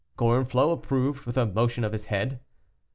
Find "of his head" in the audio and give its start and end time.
1.83-2.39